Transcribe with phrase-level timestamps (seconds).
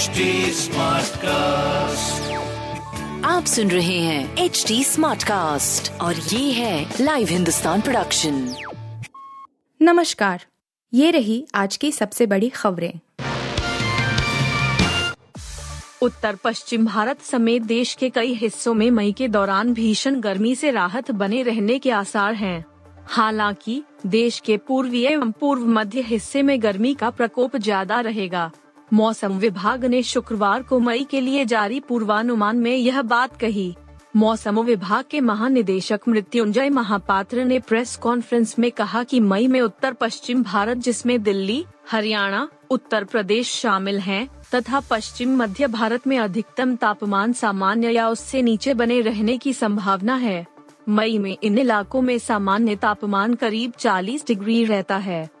[0.00, 0.20] HD
[1.16, 2.32] cast
[3.26, 8.54] आप सुन रहे हैं एच डी स्मार्ट कास्ट और ये है लाइव हिंदुस्तान प्रोडक्शन
[9.82, 10.44] नमस्कार।
[10.94, 12.92] ये रही आज की सबसे बड़ी खबरें।
[16.02, 20.70] उत्तर पश्चिम भारत समेत देश के कई हिस्सों में मई के दौरान भीषण गर्मी से
[20.70, 22.64] राहत बने रहने के आसार हैं।
[23.06, 28.50] हालाँकि देश के पूर्वी एवं पूर्व मध्य हिस्से में गर्मी का प्रकोप ज़्यादा रहेगा।
[28.92, 33.76] मौसम विभाग ने शुक्रवार को मई के लिए जारी पूर्वानुमान में यह बात कही।
[34.16, 39.92] मौसम विभाग के महानिदेशक मृत्युंजय महापात्र ने प्रेस कॉन्फ्रेंस में कहा कि मई में उत्तर
[39.92, 46.76] पश्चिम भारत, जिसमें दिल्ली, हरियाणा, उत्तर प्रदेश शामिल हैं, तथा पश्चिम मध्य भारत में अधिकतम
[46.76, 50.46] तापमान सामान्य या उससे नीचे बने रहने की संभावना है।
[50.88, 55.39] मई में इन इलाकों में सामान्य तापमान करीब 40 डिग्री रहता है।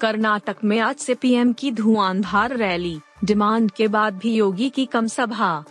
[0.00, 5.06] कर्नाटक में आज से पीएम की धुआंधार रैली, डिमांड के बाद भी योगी की कम
[5.06, 5.64] सभा।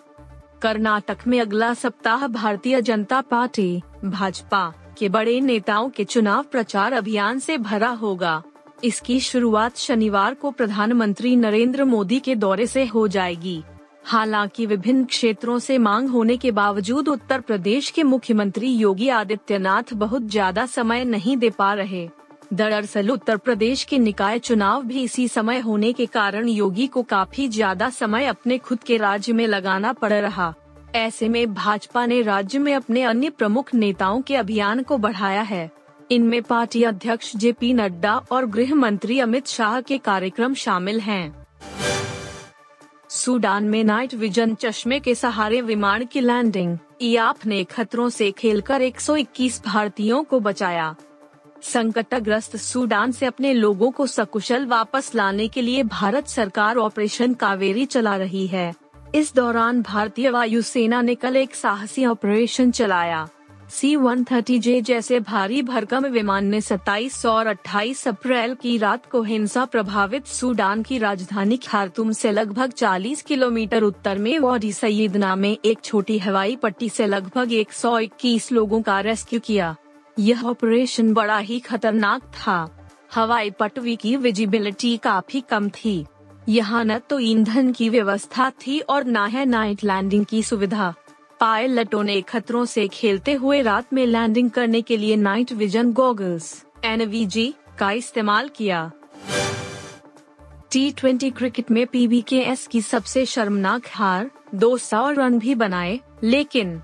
[0.61, 7.39] कर्नाटक में अगला सप्ताह भारतीय जनता पार्टी, भाजपा, के बड़े नेताओं के चुनाव प्रचार अभियान
[7.39, 8.41] से भरा होगा।
[8.83, 13.63] इसकी शुरुआत शनिवार को प्रधानमंत्री नरेंद्र मोदी के दौरे से हो जाएगी।
[14.05, 20.21] हालाँकि विभिन्न क्षेत्रों से मांग होने के बावजूद उत्तर प्रदेश के मुख्यमंत्री योगी आदित्यनाथ बहुत
[20.21, 22.09] ज़्यादा समय नहीं दे पा रहे।
[22.53, 27.47] दरअसल उत्तर प्रदेश के निकाय चुनाव भी इसी समय होने के कारण योगी को काफ़ी
[27.47, 30.53] ज़्यादा समय अपने खुद के राज्य में लगाना पड़ रहा।
[30.95, 35.69] ऐसे में भाजपा ने राज्य में अपने अन्य प्रमुख नेताओं के अभियान को बढ़ाया है।
[36.11, 41.45] इनमें पार्टी अध्यक्ष जे पी नड्डा और गृह मंत्री अमित शाह के कार्यक्रम शामिल हैं।
[43.09, 48.81] सूडान में नाइट विजन चश्मे के सहारे विमान की लैंडिंग इयाप ने खतरों से खेलकर
[48.81, 50.95] 121 भारतीयों को बचाया।
[51.65, 57.85] संकटग्रस्त सूडान से अपने लोगों को सकुशल वापस लाने के लिए भारत सरकार ऑपरेशन कावेरी
[57.85, 58.73] चला रही है।
[59.15, 63.27] इस दौरान भारतीय वायुसेना ने कल एक साहसी ऑपरेशन चलाया।
[63.69, 69.05] सी वन थर्टी जे जैसे भारी भरकम विमान ने 27 और 28 अप्रैल की रात
[69.05, 75.35] को हिंसा प्रभावित सूडान की राजधानी खारतुम से लगभग 40 किलोमीटर उत्तर में वाडी सईदना
[75.35, 79.75] में एक छोटी हवाई पट्टी से लगभग 121 लोगों का रेस्क्यू किया।
[80.19, 82.57] यह ऑपरेशन बड़ा ही खतरनाक था।
[83.15, 86.05] हवाई पटवी की विजिबिलिटी काफ़ी कम थी।
[86.49, 90.93] यहाँ न तो ईंधन की व्यवस्था थी और न है नाइट लैंडिंग की सुविधा।
[91.39, 96.65] पायलटों ने खतरों से खेलते हुए रात में लैंडिंग करने के लिए नाइट विजन गॉगल्स
[96.85, 97.11] एन
[97.79, 98.91] का इस्तेमाल किया।
[100.71, 106.81] टी ट्वेंटी क्रिकेट में पीबीकेएस की सबसे शर्मनाक हार 200 रन भी बनाए, लेकिन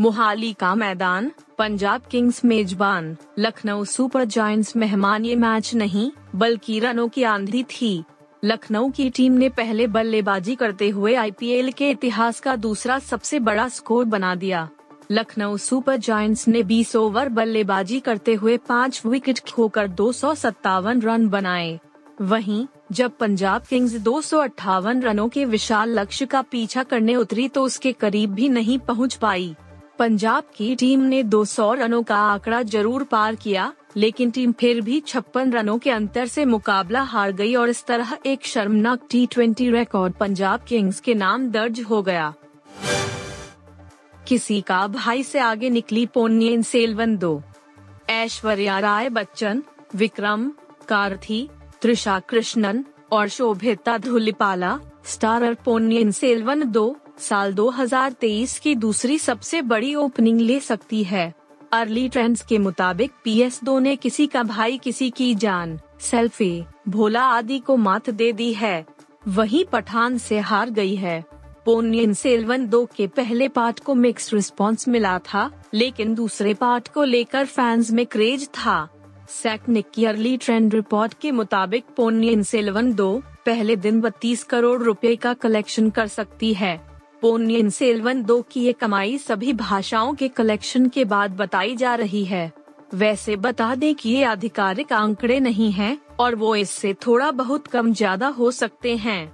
[0.00, 7.08] मोहाली का मैदान, पंजाब किंग्स मेजबान, लखनऊ सुपर जायंट्स मेहमान ये मैच नहीं, बल्कि रनों
[7.08, 8.04] की आंधी थी।
[8.44, 13.68] लखनऊ की टीम ने पहले बल्लेबाजी करते हुए आईपीएल के इतिहास का दूसरा सबसे बड़ा
[13.68, 14.68] स्कोर बना दिया।
[15.10, 21.00] लखनऊ सुपर जायंट्स ने 20 ओवर बल्लेबाजी करते हुए पाँच विकेट खोकर दो सौ सत्तावन
[21.00, 21.80] रन बनाए।
[22.20, 27.48] वहीं, जब पंजाब किंग्स दो सौ अठावन रनों के विशाल लक्ष्य का पीछा करने उतरी
[27.48, 29.56] तो उसके करीब भी नहीं पहुँच पाई।
[30.00, 35.00] पंजाब की टीम ने 200 रनों का आंकड़ा ज़रूर पार किया, लेकिन टीम फिर भी
[35.00, 39.28] छप्पन रनों के अंतर से मुकाबला हार गई और इस तरह एक शर्मनाक टी
[39.70, 42.32] रिकॉर्ड पंजाब किंग्स के नाम दर्ज हो गया।
[44.28, 47.42] किसी का भाई से आगे निकली पोन्नियन सेलवन दो।
[48.10, 49.62] ऐश्वर्या राय बच्चन,
[49.94, 50.50] विक्रम,
[50.88, 51.48] कार्थी
[51.82, 59.94] त्रिशा कृष्णन और शोभिता धुलिपाला, स्टारर पोन्नियन सेल्वन दो। साल 2023 की दूसरी सबसे बड़ी
[59.94, 61.34] ओपनिंग ले सकती है।
[61.72, 66.64] अर्ली ट्रेंड्स के मुताबिक पी एस दो ने किसी का भाई, किसी की जान, सेल्फी,
[66.88, 68.86] भोला आदि को मात दे दी है।
[69.28, 71.24] वहीं पठान से हार गई है।
[71.64, 77.04] पोनियन सेल्वन दो के पहले पार्ट को मिक्स रिस्पांस मिला था, लेकिन दूसरे पार्ट को
[77.04, 78.88] लेकर फैंस में क्रेज था।
[79.28, 85.16] सैकनिक की अर्ली ट्रेंड रिपोर्ट के मुताबिक पोनियन सेल्वन दो पहले दिन बत्तीस करोड़ रुपए
[85.16, 86.89] का कलेक्शन कर सकती है।
[87.22, 92.24] पोनियन सेल्वन दो की ये कमाई सभी भाषाओं के कलेक्शन के बाद बताई जा रही
[92.24, 92.50] है।
[92.94, 97.92] वैसे बता दें कि ये आधिकारिक आंकड़े नहीं हैं, और वो इससे थोड़ा बहुत कम
[97.92, 99.32] ज़्यादा हो सकते हैं।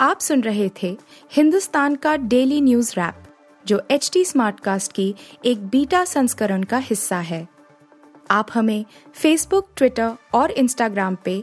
[0.00, 0.96] आप सुन रहे थे
[1.32, 3.22] हिंदुस्तान का डेली न्यूज़ रैप,
[3.64, 5.14] जो एच टी स्मार्ट कास्ट की
[5.44, 7.46] एक बीटा संस्करण का हिस्सा है।
[8.30, 8.84] आप हमें
[9.14, 11.42] फेसबुक ट्विटर और इंस्टाग्राम पे